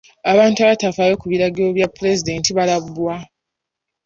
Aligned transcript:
Abantu 0.31 0.57
abatafaayo 0.61 1.13
ku 1.21 1.25
biragiro 1.31 1.67
bya 1.77 1.87
pulezidenti 1.95 2.49
baalabulwa. 2.57 3.15